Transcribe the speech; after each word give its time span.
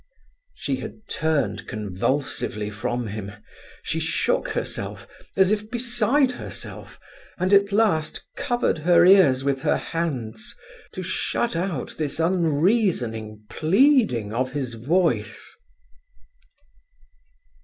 She 0.55 0.77
had 0.77 1.07
turned 1.07 1.67
convulsively 1.67 2.71
from 2.71 3.05
him. 3.05 3.33
She 3.83 3.99
shook 3.99 4.49
herself, 4.49 5.07
as 5.37 5.51
if 5.51 5.69
beside 5.69 6.31
herself, 6.31 6.99
and 7.37 7.53
at 7.53 7.71
last 7.71 8.25
covered 8.35 8.79
her 8.79 9.05
ears 9.05 9.43
with 9.43 9.61
her 9.61 9.77
hands, 9.77 10.55
to 10.93 11.03
shut 11.03 11.55
out 11.55 11.93
this 11.99 12.19
unreasoning 12.19 13.45
pleading 13.47 14.33
of 14.33 14.53
his 14.53 14.73
voice. 14.73 15.55